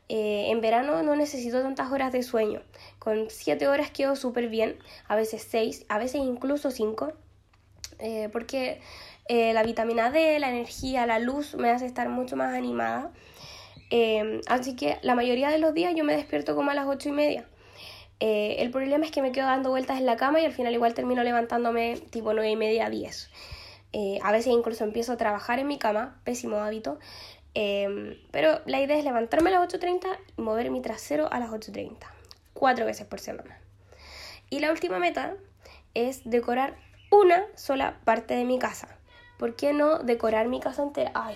[0.08, 2.62] Eh, en verano no necesito tantas horas de sueño.
[3.04, 7.12] Con 7 horas quedo súper bien, a veces 6, a veces incluso 5,
[8.00, 8.80] eh, porque
[9.28, 13.12] eh, la vitamina D, la energía, la luz me hace estar mucho más animada.
[14.48, 17.12] así que la mayoría de los días yo me despierto como a las 8 y
[17.12, 17.46] media.
[18.20, 20.94] el problema es que me quedo dando vueltas en la cama y al final igual
[20.94, 23.30] termino levantándome tipo 9 y media, 10.
[23.94, 27.00] Eh, a veces incluso empiezo a trabajar en mi cama, pésimo hábito.
[27.54, 31.52] Em, pero la idea es levantarme a las 8.30 y mover mi trasero a las
[31.52, 31.98] 8.30.
[32.64, 33.60] Cuatro veces por semana.
[34.50, 35.36] Y la última meta
[35.94, 36.78] es decorar
[37.12, 38.88] una sola parte de mi casa.
[39.38, 41.12] ¿Por qué no decorar mi casa entera?
[41.14, 41.36] Ay,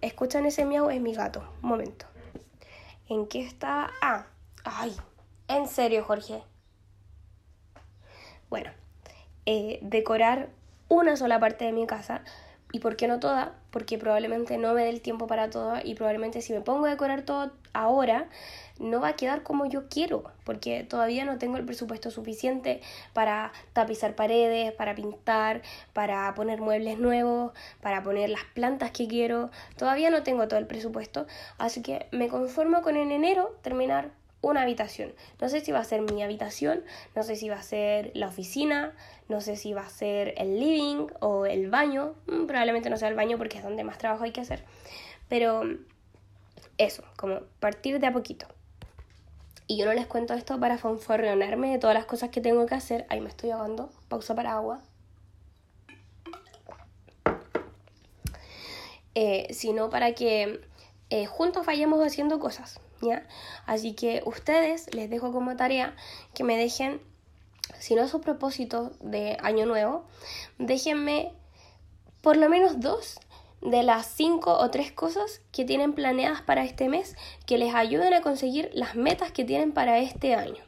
[0.00, 1.42] escuchan ese miau, es mi gato.
[1.60, 2.06] Un momento.
[3.08, 3.90] ¿En qué está?
[4.00, 4.26] Ah,
[4.62, 4.94] ay,
[5.48, 6.40] en serio, Jorge.
[8.48, 8.70] Bueno,
[9.46, 10.50] eh, decorar
[10.88, 12.22] una sola parte de mi casa.
[12.72, 13.52] ¿Y por qué no toda?
[13.70, 16.90] Porque probablemente no me dé el tiempo para toda y probablemente si me pongo a
[16.90, 18.28] decorar todo ahora,
[18.78, 22.80] no va a quedar como yo quiero, porque todavía no tengo el presupuesto suficiente
[23.12, 27.52] para tapizar paredes, para pintar, para poner muebles nuevos,
[27.82, 29.50] para poner las plantas que quiero.
[29.76, 31.26] Todavía no tengo todo el presupuesto,
[31.58, 34.10] así que me conformo con en enero terminar
[34.42, 35.12] una habitación.
[35.40, 38.28] No sé si va a ser mi habitación, no sé si va a ser la
[38.28, 38.94] oficina,
[39.28, 42.14] no sé si va a ser el living o el baño.
[42.26, 44.64] Mm, probablemente no sea el baño porque es donde más trabajo hay que hacer.
[45.28, 45.62] Pero
[46.78, 48.46] eso, como partir de a poquito.
[49.66, 52.74] Y yo no les cuento esto para fanfarreonarme de todas las cosas que tengo que
[52.74, 53.06] hacer.
[53.08, 53.90] Ahí me estoy ahogando.
[54.08, 54.82] Pausa para agua.
[59.14, 60.60] Eh, sino para que
[61.10, 62.80] eh, juntos vayamos haciendo cosas.
[63.00, 63.26] ¿Ya?
[63.66, 65.94] Así que ustedes les dejo como tarea
[66.34, 67.00] que me dejen,
[67.78, 70.04] si no sus propósitos de año nuevo,
[70.58, 71.32] déjenme
[72.22, 73.18] por lo menos dos
[73.62, 78.14] de las cinco o tres cosas que tienen planeadas para este mes que les ayuden
[78.14, 80.62] a conseguir las metas que tienen para este año.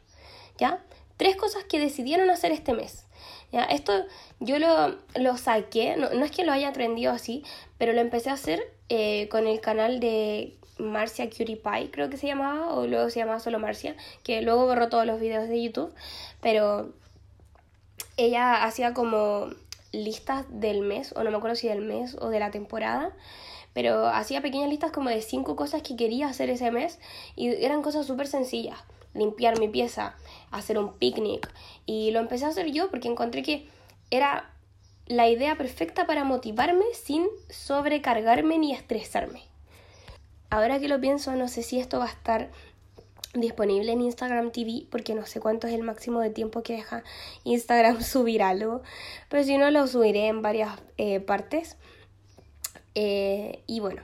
[0.59, 0.83] ¿Ya?
[1.17, 3.05] Tres cosas que decidieron hacer este mes.
[3.51, 3.63] ¿Ya?
[3.63, 4.05] Esto
[4.39, 7.43] yo lo, saqué, no, es que lo haya aprendido así,
[7.77, 12.17] pero lo empecé a hacer eh, con el canal de Marcia Cutie Pie, creo que
[12.17, 15.61] se llamaba, o luego se llamaba solo Marcia, que luego borró todos los videos de
[15.61, 15.93] YouTube,
[16.41, 16.93] pero
[18.17, 19.49] ella hacía como
[19.91, 23.15] listas del mes, o no me acuerdo si del mes o de la temporada,
[23.73, 26.99] pero hacía pequeñas listas como de cinco cosas que quería hacer ese mes
[27.35, 28.77] y eran cosas súper sencillas.
[29.13, 30.15] Limpiar mi pieza,
[30.51, 31.51] hacer un picnic.
[31.85, 33.67] Y lo empecé a hacer yo porque encontré que
[34.09, 34.49] era
[35.05, 39.52] la idea perfecta para motivarme sin sobrecargarme ni estresarme.
[40.53, 42.51] Ahora que lo pienso, no sé si esto va a estar
[43.33, 47.03] disponible en Instagram TV porque no sé cuánto es el máximo de tiempo que deja
[47.43, 48.83] Instagram subir algo,
[49.29, 51.75] pero si no lo subiré en varias eh, partes.
[52.93, 54.03] Eh, y bueno,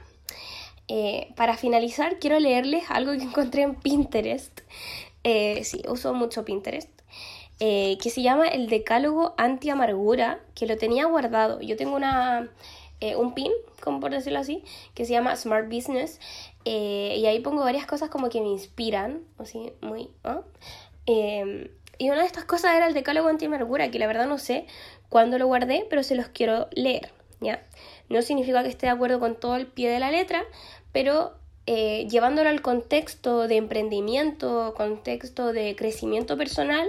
[0.88, 4.62] eh, para finalizar quiero leerles algo que encontré en Pinterest.
[5.24, 6.90] sí, uso mucho Pinterest.
[7.60, 11.62] que se llama el decálogo anti-amargura, que lo tenía guardado.
[11.62, 12.50] Yo tengo una,
[13.18, 16.20] un pin como por decirlo así, que se llama Smart Business.
[16.66, 20.10] Eh, y ahí pongo varias cosas como que me inspiran, así, muy...
[21.06, 24.66] Em, y una de estas cosas era el decálogo anti-amargura, que la verdad no sé
[25.10, 27.62] cuándo lo guardé, pero se los quiero leer, ¿ya?
[28.10, 30.44] No significa que esté de acuerdo con todo el pie de la letra,
[30.92, 31.34] pero
[31.66, 36.88] eh, llevándolo al contexto de emprendimiento, contexto de crecimiento personal,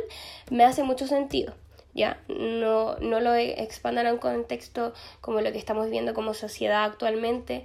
[0.50, 1.54] me hace mucho sentido.
[1.94, 2.20] ¿Ya?
[2.28, 7.64] No, no lo expandan a un contexto como lo que estamos viviendo como sociedad actualmente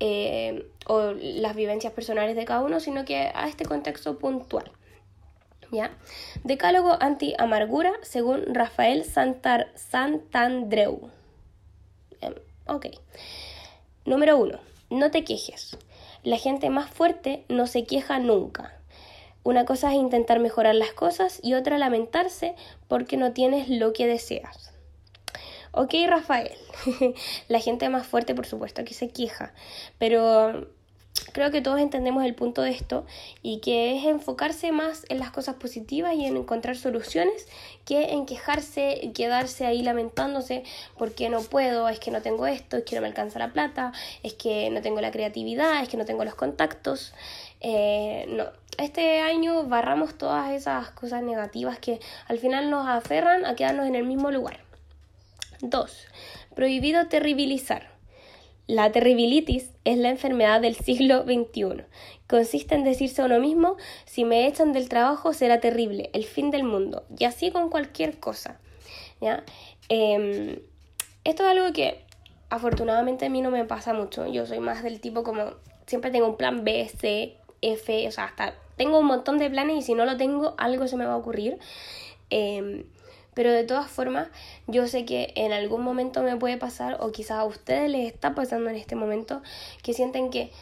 [0.00, 4.70] eh, o las vivencias personales de cada uno, sino que a este contexto puntual.
[5.70, 5.90] ¿ya?
[6.44, 11.10] Decálogo anti-amargura según Rafael Santar Santandreu.
[14.04, 14.60] Número uno,
[14.90, 15.76] no te quejes.
[16.22, 18.78] La gente más fuerte no se queja nunca.
[19.44, 22.54] Una cosa es intentar mejorar las cosas y otra lamentarse
[22.88, 24.72] porque no tienes lo que deseas.
[25.70, 26.56] Ok, Rafael,
[27.48, 29.52] la gente más fuerte por supuesto que se queja,
[29.98, 30.68] pero
[31.32, 33.06] creo que todos entendemos el punto de esto
[33.42, 37.46] y que es enfocarse más en las cosas positivas y en encontrar soluciones
[37.84, 40.64] que en quejarse y quedarse ahí lamentándose
[40.96, 43.92] porque no puedo, es que no tengo esto, es que no me alcanza la plata,
[44.22, 47.12] es que no tengo la creatividad, es que no tengo los contactos.
[47.60, 48.44] Eh, no,
[48.78, 53.94] este año barramos todas esas cosas negativas que al final nos aferran a quedarnos en
[53.94, 54.58] el mismo lugar.
[55.60, 56.06] 2.
[56.54, 57.88] Prohibido terribilizar.
[58.66, 61.84] La terribilitis es la enfermedad del siglo XXI.
[62.26, 66.50] Consiste en decirse a uno mismo, si me echan del trabajo será terrible, el fin
[66.50, 67.04] del mundo.
[67.18, 68.58] Y así con cualquier cosa.
[69.20, 69.44] ¿ya?
[69.88, 70.58] Em,
[71.24, 72.04] esto es algo que
[72.48, 74.26] afortunadamente a mí no me pasa mucho.
[74.26, 75.52] Yo soy más del tipo como,
[75.86, 79.78] siempre tengo un plan B, C, F, o sea, hasta tengo un montón de planes
[79.78, 81.58] y si no lo tengo, algo se me va a ocurrir.
[82.30, 82.84] Em,
[83.34, 84.28] pero de todas formas,
[84.66, 88.34] yo sé que en algún momento me puede pasar, o quizás a ustedes les está
[88.34, 89.42] pasando en este momento,
[89.82, 90.52] que sienten que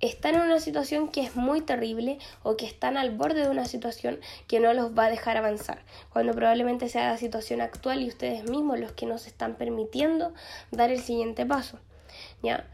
[0.00, 3.64] están en una situación que es muy terrible o que están al borde de una
[3.64, 8.08] situación que no los va a dejar avanzar, cuando probablemente sea la situación actual y
[8.08, 10.34] ustedes mismos los que nos están permitiendo
[10.70, 11.78] dar el siguiente paso.
[12.42, 12.66] ¿ya?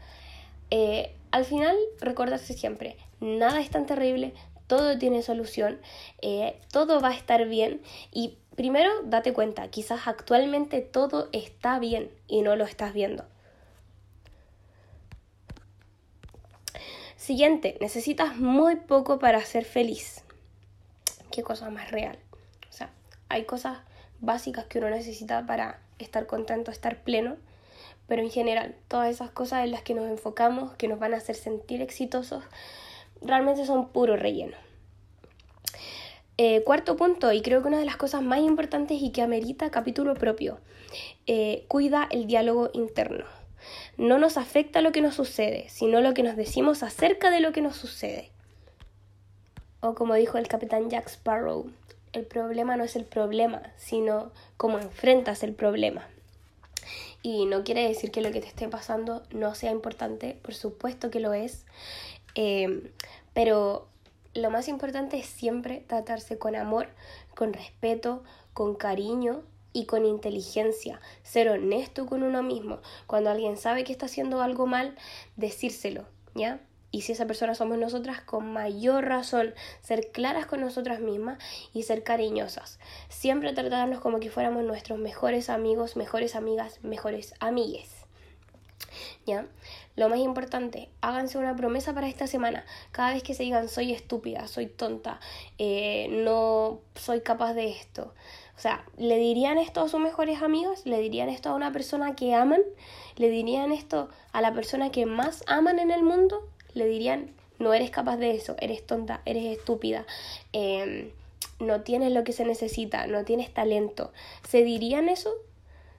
[0.71, 4.33] Eh, al final, recordarse siempre, nada es tan terrible,
[4.71, 5.81] todo tiene solución,
[6.21, 12.09] eh, todo va a estar bien y primero date cuenta, quizás actualmente todo está bien
[12.25, 13.25] y no lo estás viendo.
[17.17, 20.23] Siguiente, necesitas muy poco para ser feliz.
[21.31, 22.17] ¿Qué cosa más real?
[22.69, 22.91] O sea,
[23.27, 23.79] hay cosas
[24.21, 27.35] básicas que uno necesita para estar contento, estar pleno,
[28.07, 31.17] pero en general, todas esas cosas en las que nos enfocamos, que nos van a
[31.17, 32.45] hacer sentir exitosos,
[33.21, 34.57] realmente son puro relleno.
[36.37, 39.69] Eh, cuarto punto, y creo que una de las cosas más importantes y que amerita
[39.69, 40.59] capítulo propio,
[41.27, 43.25] eh, cuida el diálogo interno
[43.97, 47.51] no nos afecta lo que nos sucede, sino lo que nos decimos acerca de lo
[47.51, 48.31] que nos sucede.
[49.79, 51.71] O como dijo el capitán Jack Sparrow,
[52.13, 56.07] el problema no es el problema, sino cómo enfrentas el problema.
[57.23, 61.11] Y no quiere decir que lo que te esté pasando no sea importante, por supuesto
[61.11, 61.65] que lo es,
[62.35, 62.91] eh,
[63.33, 63.87] pero
[64.33, 66.87] lo más importante es siempre tratarse con amor,
[67.35, 72.79] con respeto, con cariño y con inteligencia, ser honesto con uno mismo.
[73.07, 74.95] Cuando alguien sabe que está haciendo algo mal,
[75.35, 76.59] decírselo, ¿ya?
[76.91, 81.41] Y si esa persona somos nosotras, con mayor razón, ser claras con nosotras mismas
[81.73, 82.79] y ser cariñosas.
[83.07, 87.89] Siempre tratarnos como que fuéramos nuestros mejores amigos, mejores amigas, mejores amigues.
[89.25, 89.47] ¿Ya?
[90.01, 92.65] Lo más importante, háganse una promesa para esta semana.
[92.91, 95.19] Cada vez que se digan soy estúpida, soy tonta,
[95.59, 98.11] eh, no soy capaz de esto,
[98.57, 100.87] o sea, ¿le dirían esto a sus mejores amigos?
[100.87, 102.63] ¿Le dirían esto a una persona que aman?
[103.15, 106.49] ¿Le dirían esto a la persona que más aman en el mundo?
[106.73, 110.07] ¿Le dirían, no eres capaz de eso, eres tonta, eres estúpida,
[110.51, 111.11] em,
[111.59, 114.13] no tienes lo que se necesita, no tienes talento?
[114.49, 115.31] ¿Se dirían eso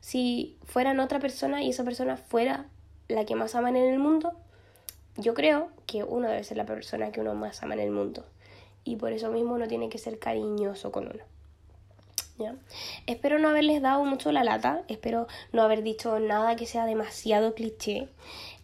[0.01, 2.67] si fueran otra persona y esa persona fuera
[3.13, 4.33] la que más aman en el mundo?
[5.17, 8.25] Yo creo que uno debe ser la persona que uno más ama en el mundo.
[8.85, 11.25] Y por eso mismo uno tiene que ser cariñoso con uno.
[13.07, 17.55] Espero no haberles dado mucho la lata, espero no haber dicho nada que sea demasiado
[17.55, 18.09] cliché.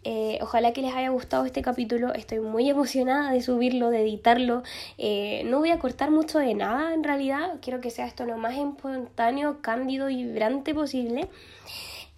[0.03, 4.63] Eh, ojalá que les haya gustado este capítulo, estoy muy emocionada de subirlo, de editarlo.
[4.97, 8.37] Eh, no voy a cortar mucho de nada en realidad, quiero que sea esto lo
[8.37, 11.29] más espontáneo, cándido y vibrante posible.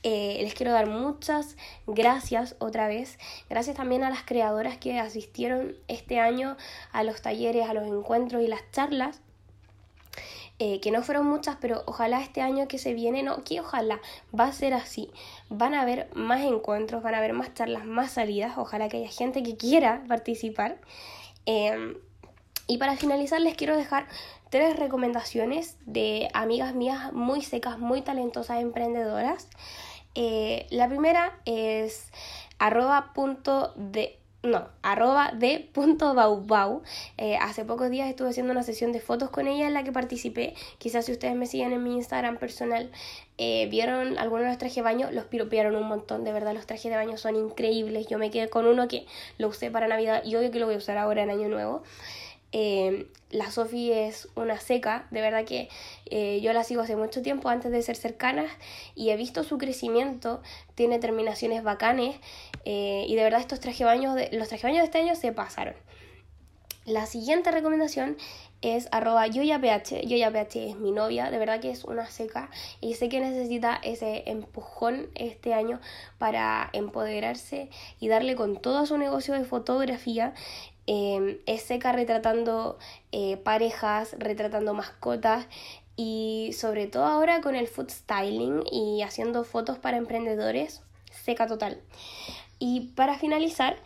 [0.03, 3.19] Eh, les quiero dar muchas gracias otra vez.
[3.49, 6.57] Gracias también a las creadoras que asistieron este año
[6.91, 9.21] a los talleres, a los encuentros y las charlas.
[10.63, 13.99] Eh, que no fueron muchas, pero ojalá este año que se viene, no, que ojalá
[14.37, 15.09] va a ser así.
[15.49, 19.09] Van a haber más encuentros, van a haber más charlas, más salidas, ojalá que haya
[19.09, 20.77] gente que quiera participar.
[21.47, 21.97] Em,
[22.67, 24.07] y para finalizar les quiero dejar
[24.51, 29.47] tres recomendaciones de amigas mías muy secas, muy talentosas, emprendedoras.
[30.15, 32.11] Eh, la primera es
[32.59, 36.81] arroba punto de no, arroba de punto bau
[37.19, 39.91] eh, hace pocos días estuve haciendo una sesión de fotos con ella en la que
[39.91, 40.55] participé.
[40.79, 42.89] Quizás si ustedes me siguen en mi Instagram personal,
[43.37, 46.23] eh, vieron algunos de los trajes de baño, los piropearon un montón.
[46.23, 48.07] De verdad, los trajes de baño son increíbles.
[48.07, 49.05] Yo me quedé con uno que
[49.37, 51.83] lo usé para Navidad y obvio que lo voy a usar ahora en Año Nuevo.
[52.51, 55.69] Eh, la Sofi es una seca, de verdad que
[56.05, 58.51] eh, yo la sigo hace mucho tiempo antes de ser cercanas
[58.93, 60.41] y he visto su crecimiento,
[60.75, 62.17] tiene terminaciones bacanes
[62.65, 65.75] eh, y de verdad estos traje baños de, los traje de este año se pasaron.
[66.85, 68.17] La siguiente recomendación
[68.61, 69.63] es arroba yoyaph,
[70.03, 74.23] yoyaph es mi novia, de verdad que es una seca y sé que necesita ese
[74.25, 75.79] empujón este año
[76.17, 80.33] para empoderarse y darle con todo a su negocio de fotografía
[80.87, 82.77] Em, es seca retratando
[83.11, 85.45] eh, parejas, retratando mascotas
[85.95, 91.81] y sobre todo ahora con el food styling y haciendo fotos para emprendedores, seca total.
[92.59, 93.77] Y para finalizar,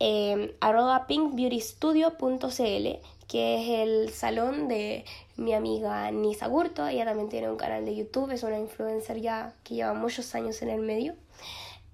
[0.00, 5.04] eh, arroba pinkbeautystudio.cl que es el salón de
[5.36, 9.54] mi amiga Nisa Gurto, ella también tiene un canal de YouTube, es una influencer ya
[9.64, 11.14] que lleva muchos años en el medio.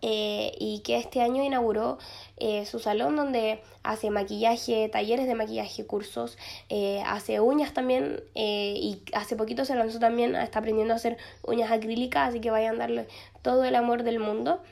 [0.02, 1.98] Eh, y que este año inauguró
[2.38, 6.38] eh, su salón donde hace maquillaje, talleres de maquillaje, cursos,
[6.70, 11.70] eh, hace uñas también y hace poquito se lanzó también, está aprendiendo a hacer uñas
[11.70, 13.08] acrílicas, así que vayan a darle
[13.42, 14.62] todo el amor del mundo.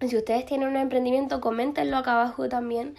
[0.00, 2.96] Si ustedes tienen un emprendimiento, coméntenlo acá abajo también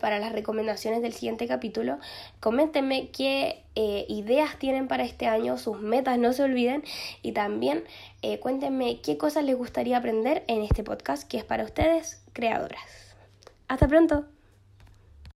[0.00, 1.98] para las recomendaciones del siguiente capítulo.
[2.40, 6.82] Coméntenme qué ideas tienen para este año, sus metas, no se olviden.
[7.22, 7.84] Y también
[8.32, 13.14] eh, cuéntenme qué cosas les gustaría aprender en este podcast que es para ustedes, creadoras.
[13.68, 14.35] Hasta pronto.